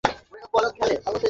বইয়ে 0.53 0.69
কী 0.75 0.81
লেখা 0.81 1.09
আছে? 1.09 1.19